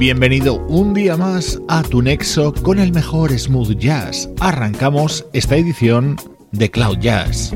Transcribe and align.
Bienvenido 0.00 0.64
un 0.66 0.94
día 0.94 1.18
más 1.18 1.60
a 1.68 1.82
tu 1.82 2.00
nexo 2.00 2.54
con 2.54 2.78
el 2.78 2.90
mejor 2.90 3.38
smooth 3.38 3.76
jazz. 3.76 4.30
Arrancamos 4.40 5.26
esta 5.34 5.56
edición 5.56 6.16
de 6.52 6.70
Cloud 6.70 7.00
Jazz. 7.00 7.52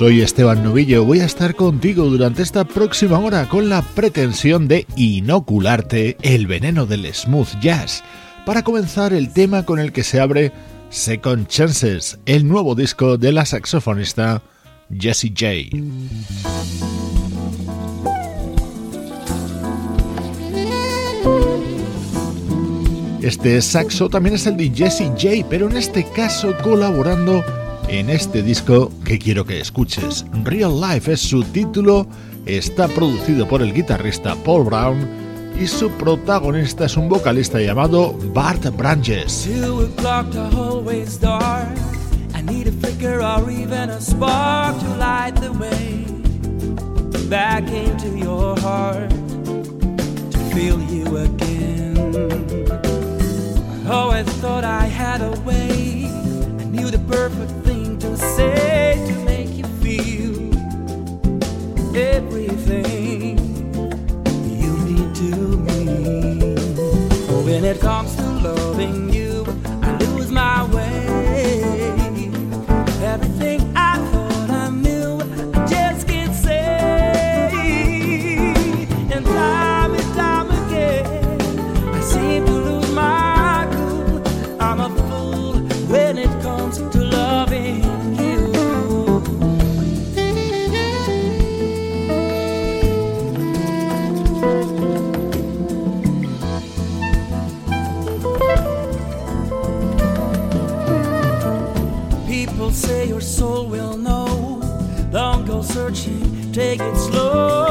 Soy 0.00 0.22
Esteban 0.22 0.64
Novillo, 0.64 1.04
voy 1.04 1.20
a 1.20 1.26
estar 1.26 1.54
contigo 1.54 2.06
durante 2.06 2.40
esta 2.42 2.64
próxima 2.64 3.18
hora 3.18 3.46
con 3.50 3.68
la 3.68 3.82
pretensión 3.82 4.66
de 4.66 4.86
inocularte 4.96 6.16
el 6.22 6.46
veneno 6.46 6.86
del 6.86 7.12
smooth 7.12 7.60
jazz 7.60 8.02
para 8.46 8.62
comenzar 8.62 9.12
el 9.12 9.30
tema 9.30 9.66
con 9.66 9.78
el 9.78 9.92
que 9.92 10.02
se 10.02 10.18
abre 10.18 10.52
Second 10.88 11.48
Chances, 11.48 12.18
el 12.24 12.48
nuevo 12.48 12.74
disco 12.74 13.18
de 13.18 13.30
la 13.30 13.44
saxofonista 13.44 14.40
Jessie 14.90 15.34
J. 15.38 15.76
Este 23.20 23.60
saxo 23.60 24.08
también 24.08 24.36
es 24.36 24.46
el 24.46 24.56
de 24.56 24.70
Jessie 24.70 25.08
J, 25.08 25.46
pero 25.50 25.68
en 25.68 25.76
este 25.76 26.06
caso 26.10 26.56
colaborando 26.62 27.44
en 27.90 28.08
este 28.08 28.42
disco 28.42 28.90
que 29.04 29.18
quiero 29.18 29.44
que 29.44 29.60
escuches. 29.60 30.24
Real 30.44 30.80
Life 30.80 31.12
es 31.12 31.20
su 31.20 31.42
título, 31.42 32.06
está 32.46 32.86
producido 32.88 33.48
por 33.48 33.62
el 33.62 33.74
guitarrista 33.74 34.36
Paul 34.44 34.64
Brown 34.64 35.08
y 35.60 35.66
su 35.66 35.90
protagonista 35.90 36.86
es 36.86 36.96
un 36.96 37.08
vocalista 37.08 37.60
llamado 37.60 38.16
Bart. 38.32 38.64
I 53.82 53.92
always 53.92 54.28
thought 54.40 54.64
I 54.64 54.84
had 54.86 55.20
a 55.20 55.32
way, 55.44 56.04
I 56.06 56.64
knew 56.64 56.90
the 56.90 56.98
perfect 57.08 57.69
say 58.16 58.94
to 59.06 59.14
make 59.24 59.50
you 59.56 59.64
feel 59.82 60.36
everything 61.96 63.38
you 64.62 64.72
mean 64.86 65.12
to 65.14 65.36
me. 65.66 66.54
When 67.44 67.64
it 67.64 67.80
comes 67.80 68.14
to 68.16 68.22
loving 68.22 69.09
take 106.60 106.82
it 106.82 106.94
slow, 106.94 107.69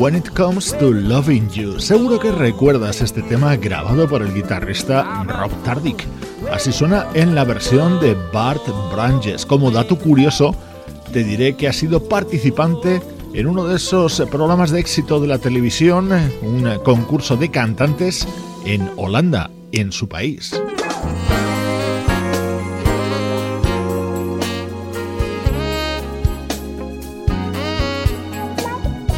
When 0.00 0.16
It 0.16 0.30
Comes 0.30 0.72
to 0.78 0.92
Loving 0.92 1.50
You. 1.50 1.78
Seguro 1.78 2.18
que 2.18 2.32
recuerdas 2.32 3.02
este 3.02 3.20
tema 3.20 3.54
grabado 3.56 4.08
por 4.08 4.22
el 4.22 4.32
guitarrista 4.32 5.24
Rob 5.24 5.50
Tardick. 5.62 6.06
Así 6.50 6.72
suena 6.72 7.08
en 7.12 7.34
la 7.34 7.44
versión 7.44 8.00
de 8.00 8.16
Bart 8.32 8.62
Branches. 8.90 9.44
Como 9.44 9.70
dato 9.70 9.98
curioso, 9.98 10.56
te 11.12 11.22
diré 11.22 11.54
que 11.54 11.68
ha 11.68 11.74
sido 11.74 12.08
participante 12.08 13.02
en 13.34 13.46
uno 13.46 13.66
de 13.66 13.76
esos 13.76 14.22
programas 14.30 14.70
de 14.70 14.80
éxito 14.80 15.20
de 15.20 15.28
la 15.28 15.36
televisión, 15.36 16.10
un 16.40 16.78
concurso 16.82 17.36
de 17.36 17.50
cantantes 17.50 18.26
en 18.64 18.90
Holanda, 18.96 19.50
en 19.72 19.92
su 19.92 20.08
país. 20.08 20.58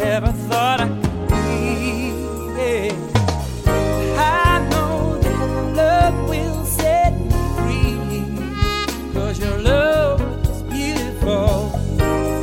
ever 0.00 0.32
thought 0.48 0.80
I 0.80 0.88
could 0.88 1.28
be. 1.28 2.90
I 4.16 4.66
know 4.70 5.18
that 5.20 5.76
love 5.76 6.28
will 6.28 6.64
set 6.64 7.12
me. 7.66 8.36
Cause 9.12 9.38
your 9.38 9.58
love 9.58 10.20
is 10.48 10.62
beautiful. 10.62 11.72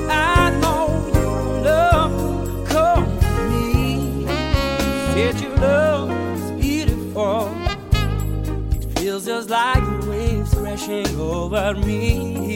I 0.09 0.49
know 0.61 0.87
your 1.13 1.61
love 1.61 2.13
will 2.13 2.65
come 2.67 3.05
me. 3.49 4.25
Said 5.13 5.39
your 5.41 5.55
love 5.57 6.09
beautiful. 6.59 7.51
It 8.71 8.99
feels 8.99 9.25
just 9.25 9.49
like 9.49 9.83
waves 10.07 10.53
crashing 10.53 11.07
over 11.19 11.73
me. 11.75 12.50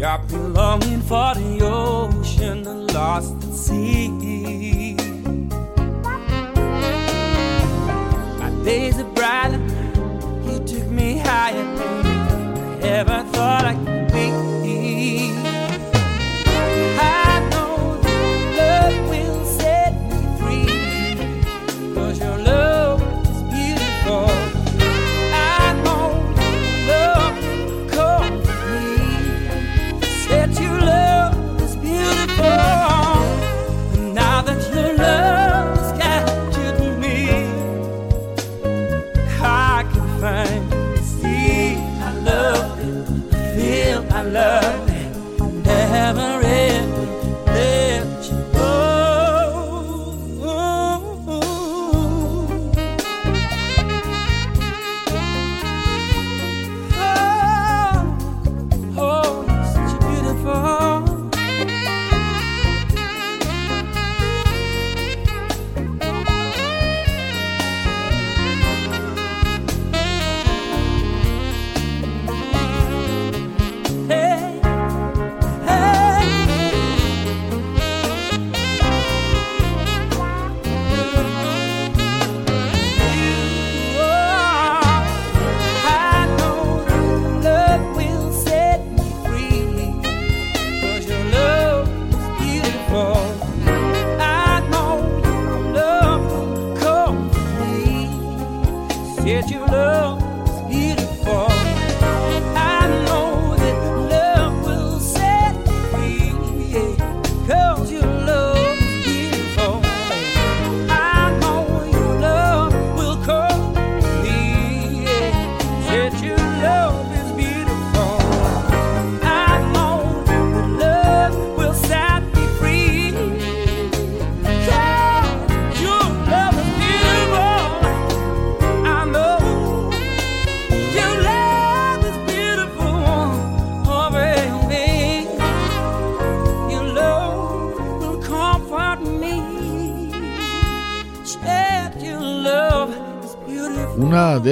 Got 0.00 0.32
me 0.32 0.38
longing 0.38 1.02
for 1.02 1.34
the 1.34 1.60
ocean, 1.62 2.62
the 2.62 2.72
lost 2.94 3.34
at 3.44 3.52
sea. 3.52 4.94
My 8.38 8.50
days 8.64 8.98
are 8.98 9.04
brighter, 9.12 9.59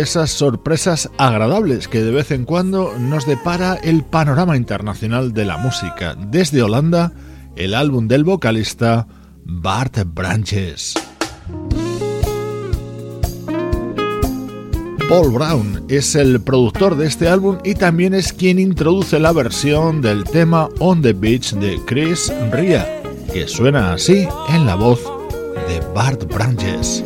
esas 0.00 0.31
sorpresas 0.31 1.11
agradables 1.19 1.88
que 1.88 2.02
de 2.02 2.11
vez 2.11 2.31
en 2.31 2.45
cuando 2.45 2.95
nos 2.99 3.26
depara 3.26 3.75
el 3.75 4.05
panorama 4.05 4.57
internacional 4.57 5.33
de 5.33 5.45
la 5.45 5.57
música. 5.59 6.14
Desde 6.14 6.62
Holanda, 6.62 7.12
el 7.57 7.75
álbum 7.75 8.09
del 8.09 8.25
vocalista 8.25 9.07
Bart 9.45 9.99
Branches. 10.07 10.95
Paul 15.09 15.33
Brown 15.33 15.87
es 15.88 16.14
el 16.14 16.40
productor 16.40 16.97
de 16.97 17.07
este 17.07 17.28
álbum 17.28 17.59
y 17.64 17.75
también 17.75 18.12
es 18.12 18.33
quien 18.33 18.59
introduce 18.59 19.19
la 19.19 19.33
versión 19.33 20.02
del 20.02 20.25
tema 20.25 20.69
On 20.81 21.00
the 21.00 21.14
Beach 21.14 21.55
de 21.55 21.81
Chris 21.87 22.31
Ria, 22.52 22.87
que 23.33 23.49
suena 23.49 23.95
así 23.95 24.28
en 24.50 24.67
la 24.67 24.75
voz 24.75 25.00
de 25.67 25.81
Bart 25.95 26.25
Branches. 26.33 27.02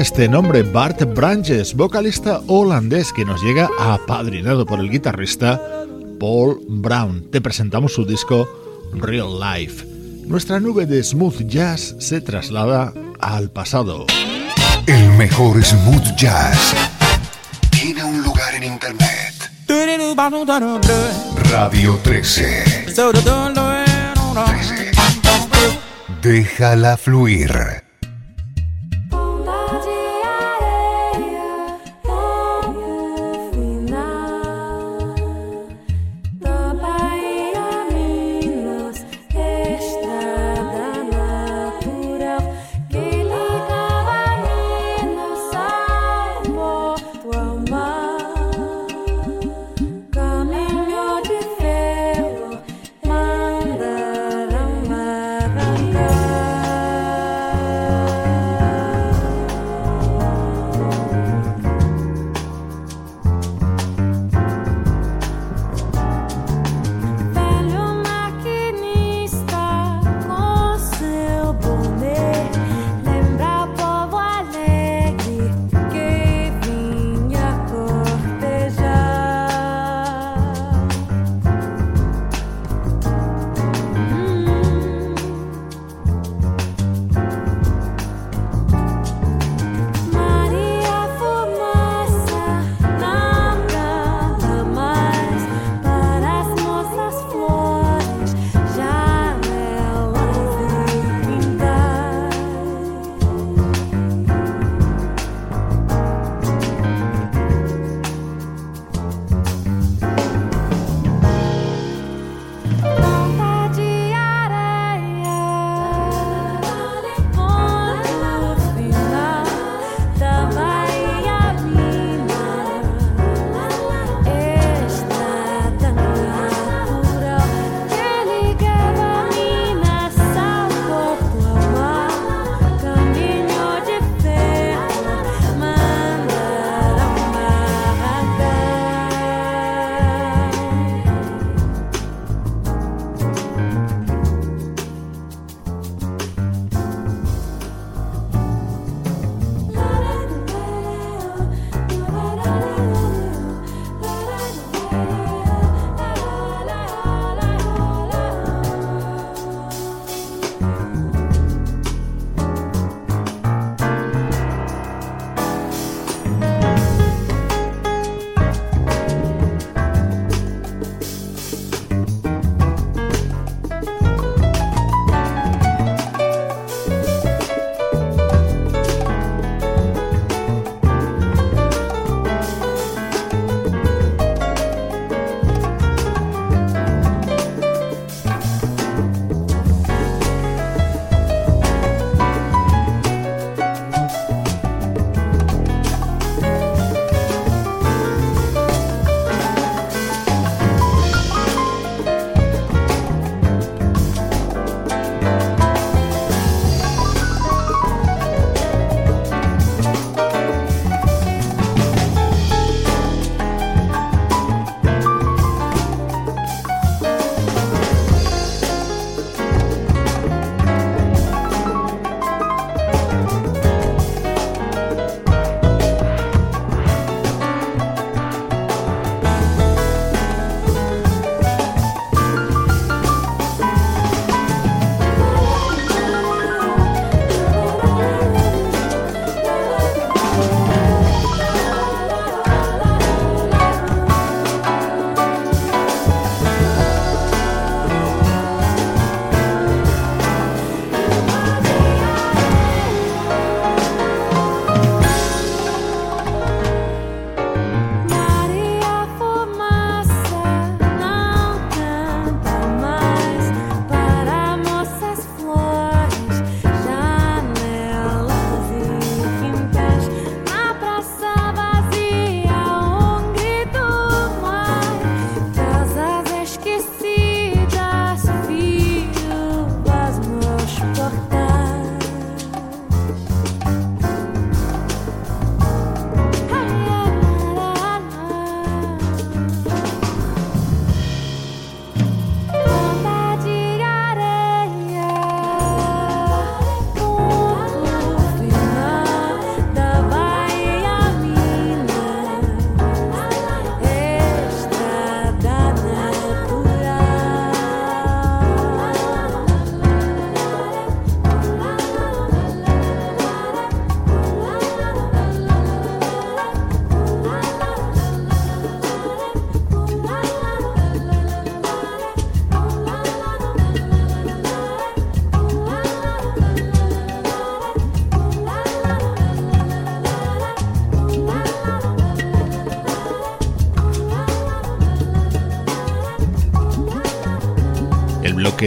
Este 0.00 0.28
nombre, 0.28 0.62
Bart 0.62 1.02
Branches, 1.14 1.74
vocalista 1.74 2.40
holandés 2.48 3.12
que 3.12 3.24
nos 3.24 3.42
llega 3.42 3.70
apadrinado 3.78 4.66
por 4.66 4.80
el 4.80 4.90
guitarrista 4.90 5.60
Paul 6.20 6.60
Brown. 6.68 7.30
Te 7.30 7.40
presentamos 7.40 7.94
su 7.94 8.04
disco 8.04 8.46
Real 8.92 9.40
Life. 9.40 9.86
Nuestra 10.26 10.60
nube 10.60 10.86
de 10.86 11.02
smooth 11.02 11.46
jazz 11.46 11.96
se 11.98 12.20
traslada 12.20 12.92
al 13.20 13.50
pasado. 13.50 14.06
El 14.86 15.10
mejor 15.12 15.64
smooth 15.64 16.14
jazz 16.16 16.74
tiene 17.70 18.04
un 18.04 18.22
lugar 18.22 18.54
en 18.54 18.64
internet. 18.64 19.50
Radio 21.50 21.98
13. 22.02 22.84
13. 22.84 22.92
Déjala 26.22 26.96
fluir. 26.96 27.85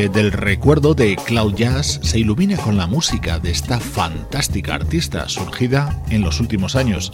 Del 0.08 0.32
recuerdo 0.32 0.94
de 0.94 1.18
Cloud 1.18 1.56
Jazz 1.56 2.00
se 2.02 2.20
ilumina 2.20 2.56
con 2.56 2.78
la 2.78 2.88
música 2.88 3.38
de 3.38 3.52
esta 3.52 3.82
fantástica 3.82 4.76
artista 4.76 5.28
surgida 5.28 6.02
en 6.10 6.22
los 6.22 6.40
últimos 6.40 6.78
años. 6.78 7.12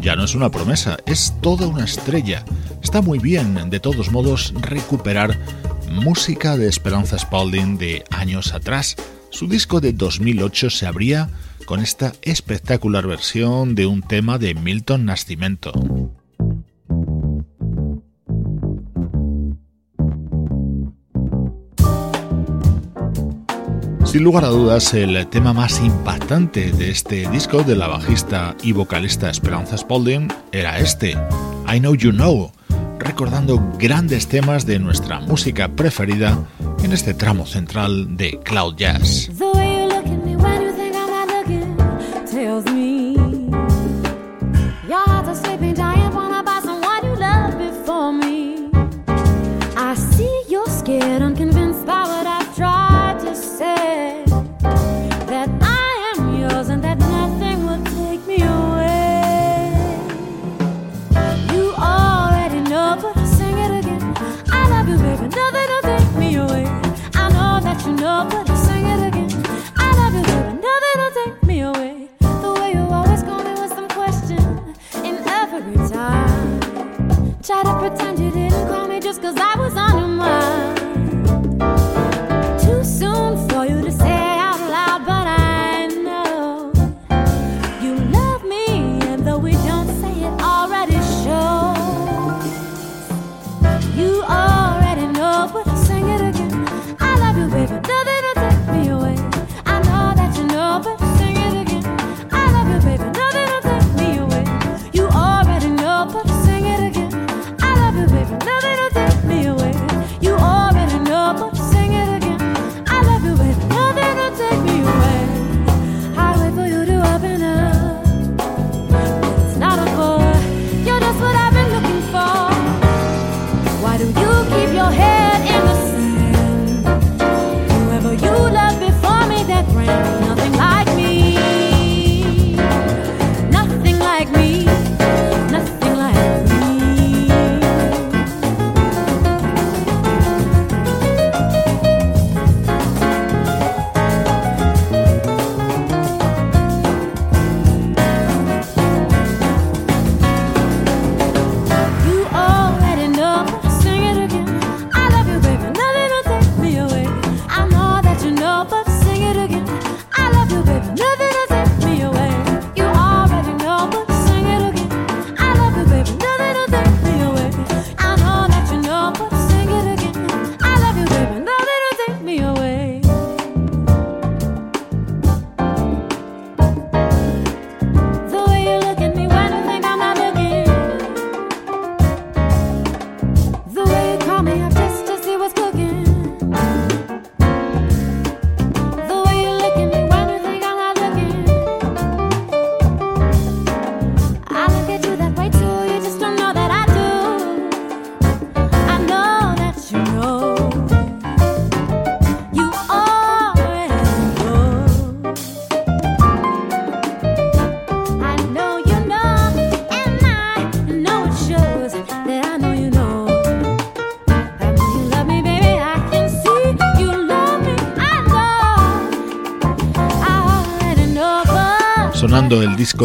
Ya 0.00 0.14
no 0.14 0.22
es 0.22 0.36
una 0.36 0.48
promesa, 0.48 0.98
es 1.06 1.34
toda 1.40 1.66
una 1.66 1.84
estrella. 1.84 2.44
Está 2.80 3.02
muy 3.02 3.18
bien, 3.18 3.70
de 3.70 3.80
todos 3.80 4.12
modos, 4.12 4.54
recuperar 4.60 5.36
música 5.90 6.56
de 6.56 6.68
Esperanza 6.68 7.18
Spalding 7.18 7.76
de 7.76 8.04
años 8.10 8.54
atrás. 8.54 8.94
Su 9.30 9.48
disco 9.48 9.80
de 9.80 9.92
2008 9.92 10.70
se 10.70 10.86
abría 10.86 11.30
con 11.64 11.80
esta 11.80 12.12
espectacular 12.22 13.08
versión 13.08 13.74
de 13.74 13.86
un 13.86 14.02
tema 14.02 14.38
de 14.38 14.54
Milton 14.54 15.06
Nascimento. 15.06 15.72
Sin 24.08 24.24
lugar 24.24 24.46
a 24.46 24.48
dudas, 24.48 24.94
el 24.94 25.26
tema 25.26 25.52
más 25.52 25.80
impactante 25.80 26.72
de 26.72 26.90
este 26.90 27.28
disco 27.28 27.62
de 27.62 27.76
la 27.76 27.88
bajista 27.88 28.56
y 28.62 28.72
vocalista 28.72 29.28
Esperanza 29.28 29.76
Spalding 29.76 30.28
era 30.50 30.78
este, 30.78 31.10
I 31.70 31.78
Know 31.78 31.94
You 31.94 32.12
Know, 32.12 32.50
recordando 32.98 33.62
grandes 33.78 34.26
temas 34.26 34.64
de 34.64 34.78
nuestra 34.78 35.20
música 35.20 35.68
preferida 35.68 36.38
en 36.82 36.92
este 36.92 37.12
tramo 37.12 37.44
central 37.44 38.16
de 38.16 38.40
Cloud 38.42 38.76
Jazz. 38.76 39.30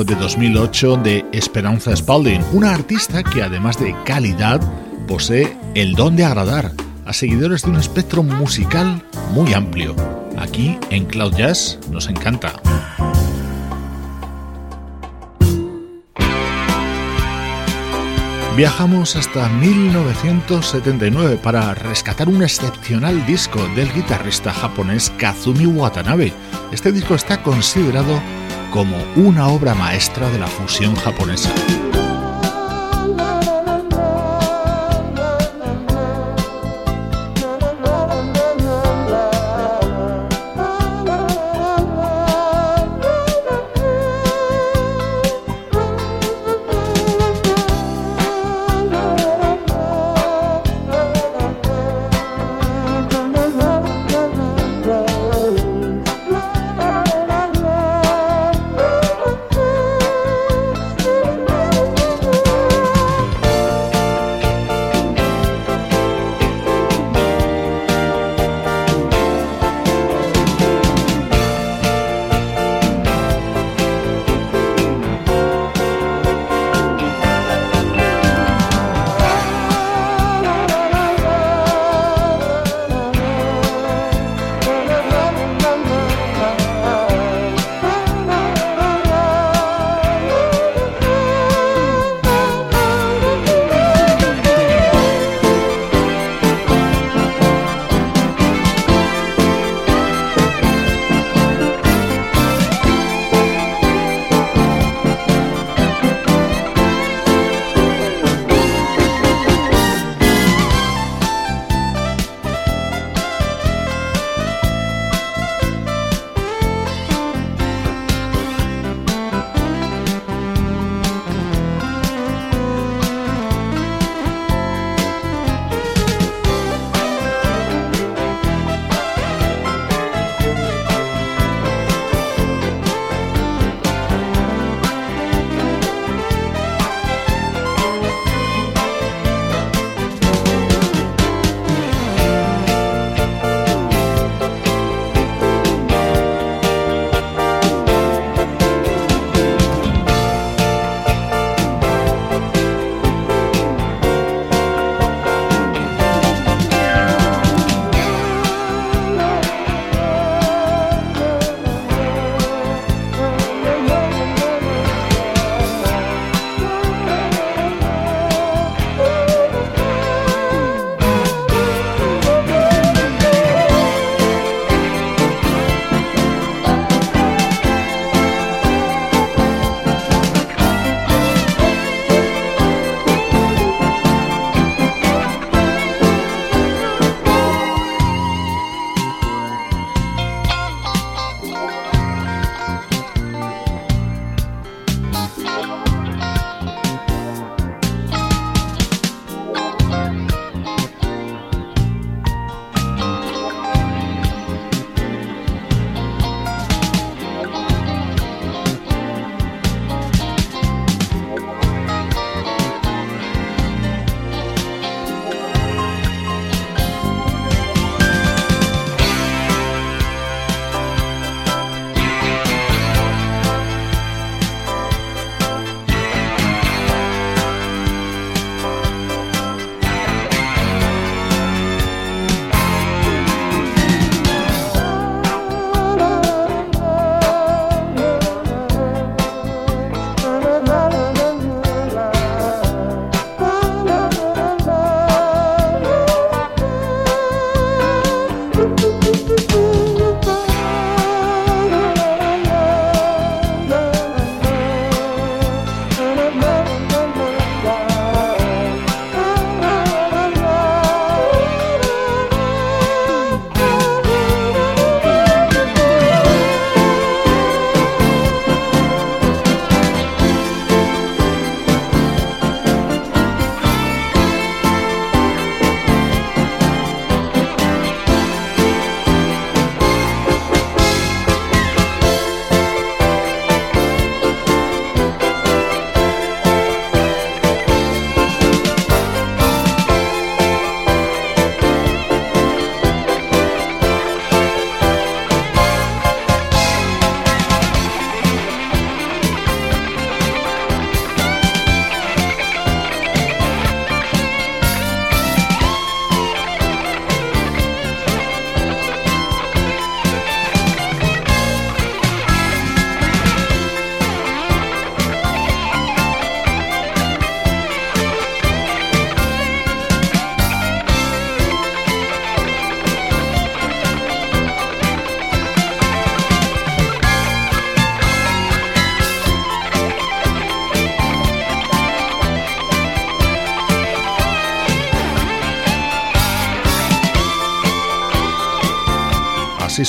De 0.02 0.16
2008 0.16 0.98
de 0.98 1.24
Esperanza 1.32 1.96
Spalding, 1.96 2.42
una 2.52 2.74
artista 2.74 3.22
que 3.24 3.44
además 3.44 3.80
de 3.80 3.96
calidad 4.06 4.60
posee 5.08 5.56
el 5.76 5.94
don 5.94 6.16
de 6.16 6.26
agradar 6.26 6.72
a 7.06 7.14
seguidores 7.14 7.62
de 7.62 7.70
un 7.70 7.76
espectro 7.76 8.24
musical 8.24 9.04
muy 9.34 9.54
amplio. 9.54 9.96
Aquí 10.36 10.80
en 10.90 11.06
Cloud 11.06 11.36
Jazz 11.36 11.78
nos 11.92 12.08
encanta. 12.08 12.54
Viajamos 18.58 19.16
hasta 19.16 19.48
1979 19.48 21.40
para 21.42 21.76
rescatar 21.76 22.30
un 22.30 22.42
excepcional 22.42 23.24
disco 23.28 23.60
del 23.76 23.94
guitarrista 23.94 24.52
japonés 24.52 25.12
Kazumi 25.18 25.68
Watanabe. 25.68 26.34
Este 26.72 26.92
disco 26.92 27.14
está 27.14 27.44
considerado 27.44 28.20
como 28.74 28.98
una 29.16 29.50
obra 29.50 29.76
maestra 29.76 30.32
de 30.32 30.40
la 30.40 30.48
fusión 30.48 30.96
japonesa. 30.96 31.54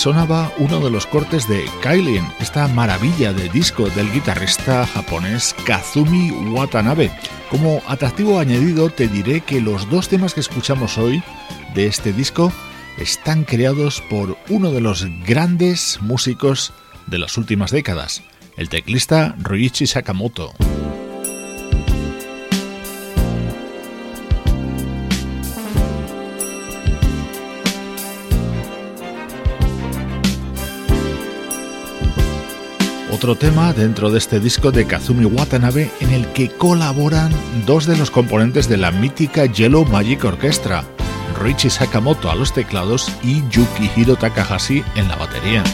Sonaba 0.04 0.52
uno 0.58 0.80
de 0.80 0.90
los 0.90 1.06
cortes 1.06 1.48
de 1.48 1.64
Kailin, 1.80 2.28
esta 2.38 2.68
maravilla 2.68 3.32
de 3.32 3.48
disco 3.48 3.88
del 3.88 4.12
guitarrista 4.12 4.86
japonés 4.86 5.56
Kazumi 5.64 6.30
Watanabe. 6.30 7.10
Como 7.50 7.80
atractivo 7.88 8.38
añadido 8.38 8.90
te 8.90 9.08
diré 9.08 9.40
que 9.40 9.62
los 9.62 9.88
dos 9.88 10.10
temas 10.10 10.34
que 10.34 10.40
escuchamos 10.40 10.98
hoy 10.98 11.22
de 11.74 11.86
este 11.86 12.12
disco 12.12 12.52
están 12.98 13.44
creados 13.44 14.02
por 14.10 14.36
uno 14.50 14.72
de 14.72 14.82
los 14.82 15.06
grandes 15.26 15.98
músicos 16.02 16.74
de 17.06 17.18
las 17.18 17.38
últimas 17.38 17.70
décadas, 17.70 18.22
el 18.58 18.68
teclista 18.68 19.34
Ryuichi 19.38 19.86
Sakamoto. 19.86 20.52
Otro 33.24 33.36
tema 33.36 33.72
dentro 33.72 34.10
de 34.10 34.18
este 34.18 34.38
disco 34.38 34.70
de 34.70 34.86
Kazumi 34.86 35.24
Watanabe 35.24 35.90
en 36.00 36.10
el 36.10 36.26
que 36.34 36.50
colaboran 36.50 37.32
dos 37.64 37.86
de 37.86 37.96
los 37.96 38.10
componentes 38.10 38.68
de 38.68 38.76
la 38.76 38.90
mítica 38.90 39.46
Yellow 39.46 39.86
Magic 39.86 40.22
Orchestra, 40.26 40.84
Richie 41.42 41.70
Sakamoto 41.70 42.30
a 42.30 42.34
los 42.34 42.52
teclados 42.52 43.10
y 43.22 43.42
Yukihiro 43.48 44.16
Takahashi 44.16 44.84
en 44.96 45.08
la 45.08 45.16
batería. 45.16 45.64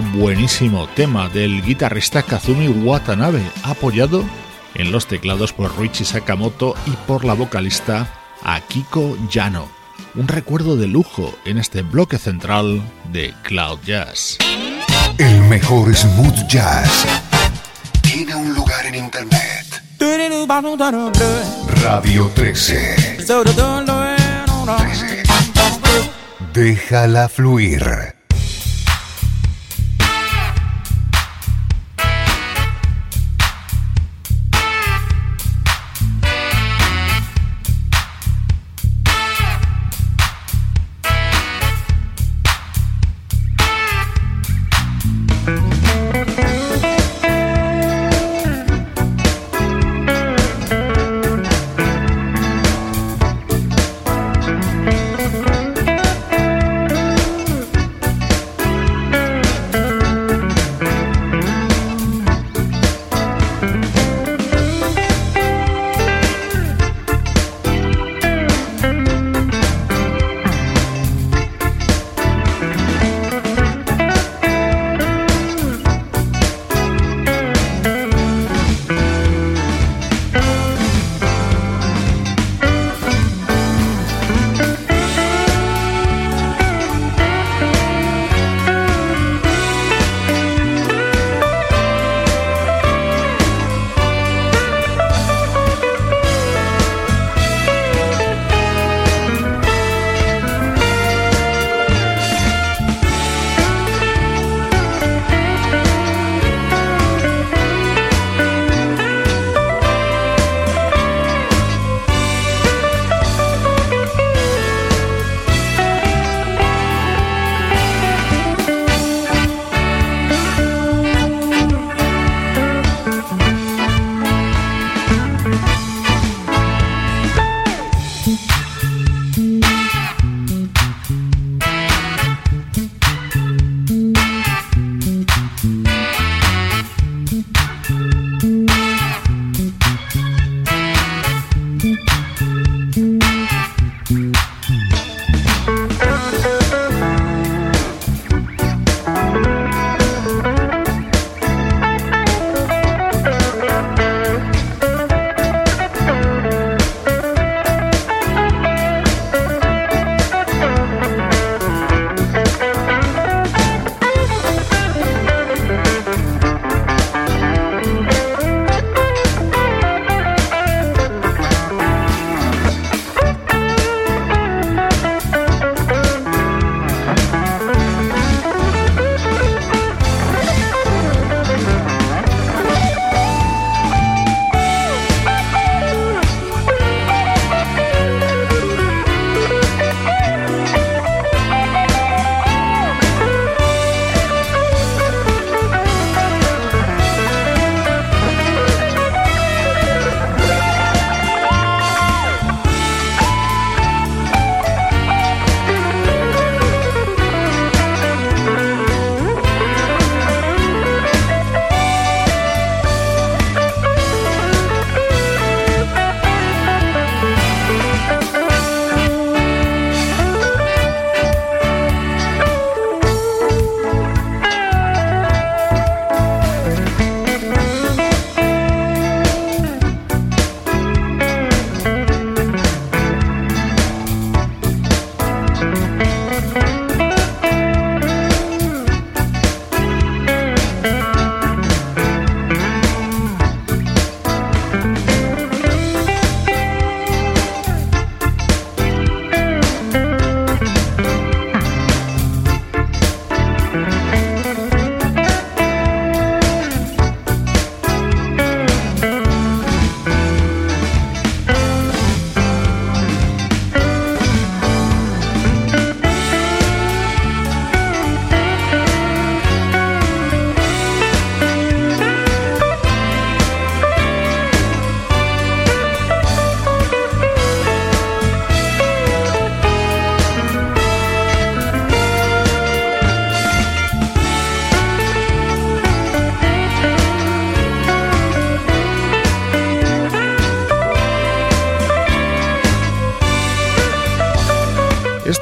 Buenísimo 0.00 0.88
tema 0.88 1.28
del 1.28 1.62
guitarrista 1.62 2.22
Kazumi 2.22 2.68
Watanabe, 2.68 3.42
apoyado 3.62 4.24
en 4.74 4.92
los 4.92 5.06
teclados 5.06 5.52
por 5.52 5.74
Ruichi 5.76 6.04
Sakamoto 6.04 6.74
y 6.86 6.90
por 7.06 7.24
la 7.24 7.34
vocalista 7.34 8.08
Akiko 8.42 9.16
Yano. 9.30 9.68
Un 10.14 10.28
recuerdo 10.28 10.76
de 10.76 10.86
lujo 10.86 11.34
en 11.44 11.58
este 11.58 11.82
bloque 11.82 12.18
central 12.18 12.82
de 13.12 13.34
Cloud 13.42 13.78
Jazz. 13.84 14.38
El 15.18 15.42
mejor 15.42 15.94
smooth 15.94 16.46
jazz 16.48 17.06
tiene 18.02 18.34
un 18.34 18.54
lugar 18.54 18.86
en 18.86 18.94
internet. 18.94 19.82
Radio 21.82 22.30
13. 22.34 23.24
13. 23.26 23.26
Déjala 26.52 27.28
fluir. 27.28 28.15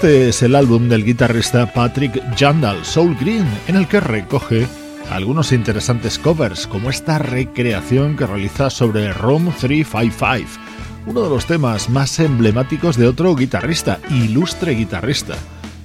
Este 0.05 0.29
es 0.29 0.43
el 0.43 0.55
álbum 0.55 0.91
del 0.91 1.03
guitarrista 1.03 1.73
Patrick 1.73 2.23
Jandal, 2.37 2.85
Soul 2.85 3.17
Green, 3.19 3.47
en 3.69 3.77
el 3.77 3.89
que 3.89 4.01
recoge 4.01 4.67
algunos 5.11 5.51
interesantes 5.51 6.19
covers, 6.19 6.67
como 6.67 6.91
esta 6.91 7.17
recreación 7.17 8.15
que 8.15 8.27
realiza 8.27 8.69
sobre 8.69 9.15
Room 9.15 9.51
355, 9.59 10.61
uno 11.07 11.23
de 11.23 11.31
los 11.31 11.47
temas 11.47 11.89
más 11.89 12.21
emblemáticos 12.21 12.99
de 12.99 13.07
otro 13.07 13.35
guitarrista, 13.35 13.99
ilustre 14.11 14.73
guitarrista, 14.73 15.37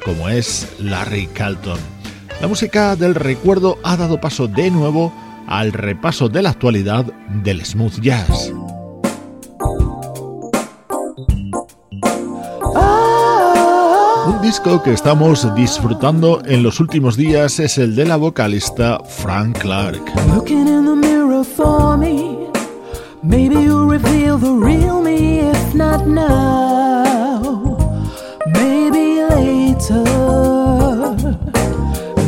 como 0.04 0.28
es 0.28 0.68
Larry 0.80 1.28
Calton. 1.28 1.80
La 2.42 2.50
música 2.50 2.98
del 2.98 3.16
recuerdo 3.16 3.80
ha 3.86 3.96
dado 3.96 4.20
paso 4.20 4.50
de 4.50 4.70
nuevo 4.70 5.14
al 5.48 5.72
repaso 5.72 6.28
de 6.28 6.42
la 6.42 6.50
actualidad 6.50 7.06
del 7.42 7.66
smooth 7.66 8.02
jazz. 8.02 8.52
Disco 14.50 14.82
que 14.82 14.94
estamos 14.94 15.48
disfrutando 15.54 16.42
en 16.44 16.64
los 16.64 16.80
últimos 16.80 17.16
días 17.16 17.60
es 17.60 17.78
el 17.78 17.96
de 17.96 18.04
la 18.06 18.16
vocalista 18.16 19.00
Frank 19.08 19.60
Clark. 19.60 20.02
Looking 20.34 20.68
in 20.68 20.86
the 20.86 20.96
mirror 20.96 21.44
for 21.44 21.96
me, 21.96 22.50
maybe 23.22 23.54
you'll 23.62 23.86
reveal 23.86 24.40
the 24.40 24.52
real 24.52 25.04
me, 25.04 25.52
if 25.52 25.76
not 25.76 26.08
now, 26.08 27.78
maybe 28.48 29.22
later. 29.30 30.04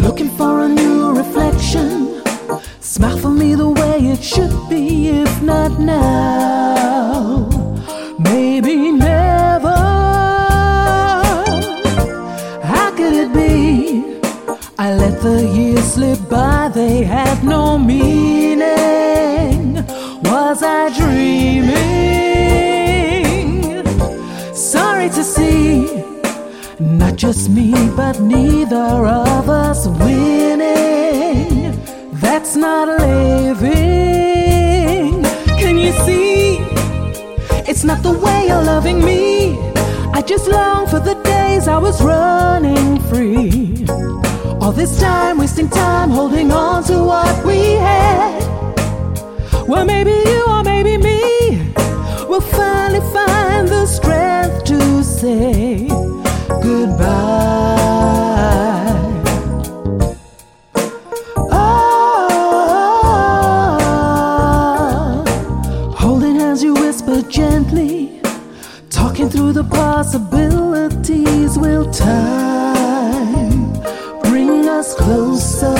Looking 0.03 0.29
for 0.37 0.65
a 0.65 0.69
new 0.69 1.15
reflection, 1.15 2.21
smile 2.81 3.17
for 3.17 3.31
me 3.31 3.55
the 3.55 3.67
way 3.67 4.11
it 4.11 4.23
should 4.23 4.53
be, 4.69 5.09
if 5.09 5.41
not 5.41 5.79
now, 5.79 7.49
let 15.01 15.19
the 15.19 15.43
years 15.57 15.93
slip 15.95 16.19
by, 16.29 16.69
they 16.71 17.03
had 17.03 17.43
no 17.43 17.75
meaning. 17.75 18.61
Was 20.29 20.61
I 20.61 20.89
dreaming? 20.99 21.71
Sorry 24.53 25.09
to 25.09 25.23
see, 25.23 26.03
not 26.79 27.15
just 27.15 27.49
me, 27.49 27.73
but 27.95 28.19
neither 28.19 29.07
of 29.07 29.49
us 29.49 29.87
winning. 29.87 31.81
That's 32.25 32.55
not 32.55 32.87
living. 32.99 33.63
Can 35.61 35.79
you 35.79 35.93
see? 36.05 36.59
It's 37.69 37.83
not 37.83 38.03
the 38.03 38.13
way 38.23 38.45
you're 38.49 38.67
loving 38.75 39.03
me. 39.03 39.57
I 40.13 40.21
just 40.21 40.47
long 40.47 40.85
for 40.85 40.99
the 40.99 41.15
days 41.23 41.67
I 41.67 41.79
was 41.79 41.99
running 42.03 42.99
free. 43.09 43.87
All 44.71 44.77
this 44.77 44.97
time, 45.01 45.37
wasting 45.37 45.67
time, 45.67 46.11
holding 46.11 46.49
on 46.49 46.85
to 46.85 47.03
what 47.03 47.45
we 47.45 47.73
had. 47.73 48.41
Well, 49.67 49.83
maybe 49.83 50.11
you 50.11 50.45
or 50.47 50.63
maybe 50.63 50.95
me 50.95 51.73
will 52.29 52.39
finally 52.39 53.01
find 53.11 53.67
the 53.67 53.85
strength 53.85 54.63
to 54.67 55.03
say 55.03 55.89
goodbye. 56.63 57.01
Oh, 61.51 62.95
holding 65.97 66.35
hands, 66.35 66.63
you 66.63 66.75
whisper 66.75 67.21
gently, 67.23 68.21
talking 68.89 69.29
through 69.29 69.51
the 69.51 69.65
possibilities. 69.65 71.57
Bring 71.57 71.89
us 71.89 71.99
closer? 75.11 75.75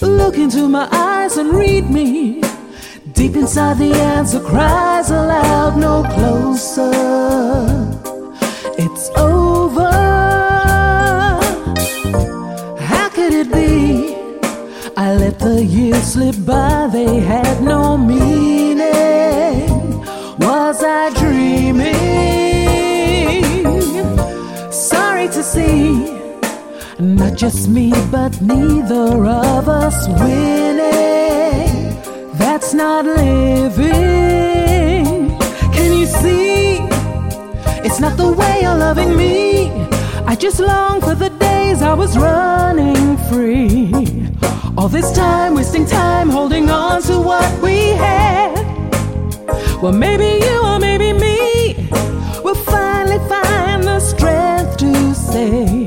Look 0.00 0.36
into 0.38 0.68
my 0.68 0.88
eyes 0.90 1.36
and 1.36 1.52
read 1.52 1.90
me. 1.90 2.40
Deep 3.12 3.34
inside, 3.36 3.76
the 3.78 3.92
answer 4.16 4.40
cries 4.40 5.10
aloud, 5.10 5.76
no 5.76 5.94
closer. 6.14 6.90
It's 8.84 9.10
over. 9.30 9.92
How 12.90 13.08
could 13.16 13.34
it 13.42 13.50
be? 13.52 14.16
I 14.96 15.14
let 15.14 15.38
the 15.38 15.62
years 15.62 16.04
slip 16.14 16.36
by, 16.46 16.88
they 16.90 17.20
had 17.20 17.62
no 17.62 17.98
meaning. 17.98 18.17
Not 27.00 27.36
just 27.36 27.68
me, 27.68 27.92
but 28.10 28.40
neither 28.40 29.24
of 29.24 29.68
us 29.68 30.08
winning. 30.20 31.94
That's 32.36 32.74
not 32.74 33.04
living. 33.04 33.88
Can 35.72 35.92
you 35.96 36.06
see? 36.06 36.78
It's 37.84 38.00
not 38.00 38.16
the 38.16 38.32
way 38.32 38.62
you're 38.62 38.74
loving 38.74 39.16
me. 39.16 39.70
I 40.26 40.34
just 40.34 40.58
long 40.58 41.00
for 41.00 41.14
the 41.14 41.30
days 41.30 41.82
I 41.82 41.94
was 41.94 42.18
running 42.18 43.16
free. 43.28 43.92
All 44.76 44.88
this 44.88 45.12
time, 45.12 45.54
wasting 45.54 45.86
time, 45.86 46.28
holding 46.28 46.68
on 46.68 47.02
to 47.02 47.18
what 47.18 47.62
we 47.62 47.90
had. 47.90 48.56
Well, 49.80 49.92
maybe 49.92 50.44
you 50.44 50.60
or 50.64 50.80
maybe 50.80 51.12
me 51.12 51.88
will 52.42 52.56
finally 52.56 53.18
find 53.28 53.84
the 53.84 54.00
strength 54.00 54.78
to 54.78 55.14
say 55.14 55.77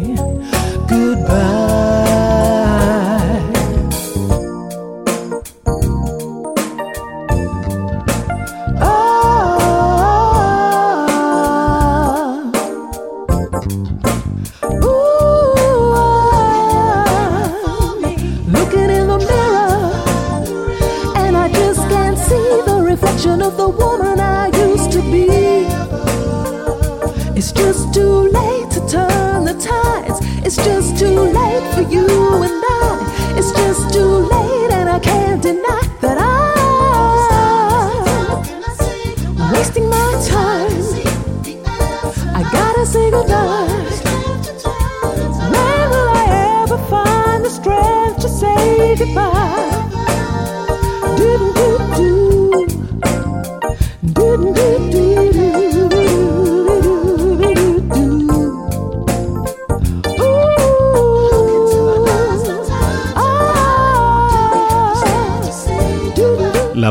tonight. 35.51 35.80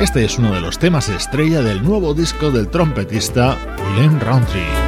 Este 0.00 0.24
es 0.24 0.38
uno 0.38 0.54
de 0.54 0.60
los 0.60 0.78
temas 0.78 1.08
estrella 1.08 1.60
del 1.60 1.82
nuevo 1.82 2.14
disco 2.14 2.52
del 2.52 2.68
trompetista 2.68 3.58
Glenn 3.96 4.20
Roundtree. 4.20 4.87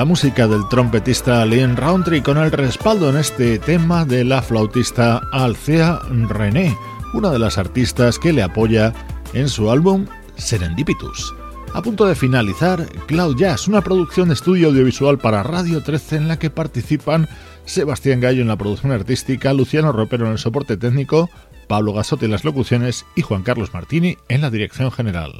La 0.00 0.06
música 0.06 0.48
del 0.48 0.66
trompetista 0.70 1.44
Lynn 1.44 1.76
Roundtree 1.76 2.22
con 2.22 2.38
el 2.38 2.50
respaldo 2.50 3.10
en 3.10 3.18
este 3.18 3.58
tema 3.58 4.06
de 4.06 4.24
la 4.24 4.40
flautista 4.40 5.20
Alcea 5.30 6.00
René, 6.26 6.74
una 7.12 7.28
de 7.28 7.38
las 7.38 7.58
artistas 7.58 8.18
que 8.18 8.32
le 8.32 8.42
apoya 8.42 8.94
en 9.34 9.46
su 9.50 9.70
álbum 9.70 10.06
Serendipitus. 10.36 11.34
A 11.74 11.82
punto 11.82 12.06
de 12.06 12.14
finalizar, 12.14 12.88
Cloud 13.08 13.36
Jazz, 13.36 13.68
una 13.68 13.82
producción 13.82 14.28
de 14.28 14.34
estudio 14.34 14.68
audiovisual 14.68 15.18
para 15.18 15.42
Radio 15.42 15.82
13 15.82 16.16
en 16.16 16.28
la 16.28 16.38
que 16.38 16.48
participan 16.48 17.28
Sebastián 17.66 18.20
Gallo 18.20 18.40
en 18.40 18.48
la 18.48 18.56
producción 18.56 18.92
artística, 18.92 19.52
Luciano 19.52 19.92
Ropero 19.92 20.24
en 20.24 20.32
el 20.32 20.38
soporte 20.38 20.78
técnico, 20.78 21.28
Pablo 21.68 21.92
Gasotti 21.92 22.24
en 22.24 22.30
las 22.30 22.46
locuciones 22.46 23.04
y 23.16 23.20
Juan 23.20 23.42
Carlos 23.42 23.74
Martini 23.74 24.16
en 24.30 24.40
la 24.40 24.48
dirección 24.48 24.90
general. 24.90 25.32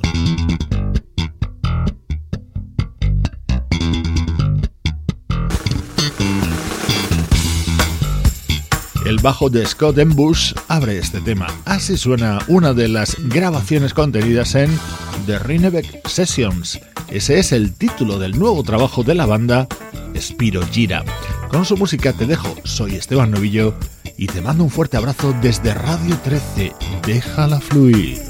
El 9.11 9.19
bajo 9.19 9.51
de 9.51 9.67
Scott 9.67 9.97
Bush 10.15 10.55
abre 10.69 10.97
este 10.97 11.21
tema. 11.21 11.49
Así 11.65 11.97
suena 11.97 12.39
una 12.47 12.75
de 12.75 12.87
las 12.87 13.17
grabaciones 13.19 13.93
contenidas 13.93 14.55
en 14.55 14.71
The 15.27 15.41
Rinebeck 15.41 16.07
Sessions. 16.07 16.79
Ese 17.09 17.41
es 17.41 17.51
el 17.51 17.73
título 17.73 18.21
del 18.21 18.39
nuevo 18.39 18.63
trabajo 18.63 19.03
de 19.03 19.17
la 19.17 19.27
banda 19.27 19.67
Spiro 20.17 20.65
Gira. 20.71 21.05
Con 21.51 21.65
su 21.65 21.77
música 21.77 22.13
te 22.13 22.25
dejo, 22.25 22.55
soy 22.63 22.95
Esteban 22.95 23.33
Novillo 23.33 23.75
y 24.17 24.29
te 24.29 24.41
mando 24.43 24.63
un 24.63 24.71
fuerte 24.71 24.97
abrazo 24.97 25.35
desde 25.43 25.75
Radio 25.75 26.17
13. 26.23 26.73
Déjala 27.05 27.59
fluir. 27.59 28.30